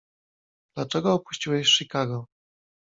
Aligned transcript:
"Dlaczego 0.75 1.13
opuściłeś 1.13 1.65
Chicago?" 1.77 2.25